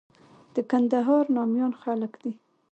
[0.53, 2.31] د کندهار ناميان خلک دي.